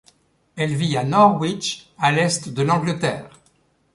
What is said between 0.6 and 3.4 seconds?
vit à Norwich, à l'est de l'Angleterre.